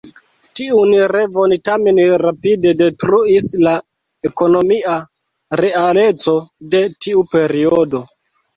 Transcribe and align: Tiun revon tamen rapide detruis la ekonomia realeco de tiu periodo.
Tiun 0.59 0.93
revon 1.15 1.51
tamen 1.69 1.99
rapide 2.21 2.71
detruis 2.79 3.47
la 3.67 3.75
ekonomia 4.31 4.97
realeco 5.65 6.37
de 6.75 6.85
tiu 6.99 7.27
periodo. 7.39 8.05